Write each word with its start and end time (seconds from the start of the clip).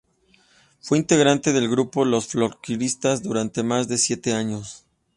Fue 0.79 0.97
integrante 0.97 1.53
del 1.53 1.69
grupo 1.69 2.05
Los 2.05 2.25
Folkloristas 2.25 3.21
durante 3.21 3.61
más 3.61 3.87
de 3.87 3.99
siete 3.99 4.33
años. 4.33 4.83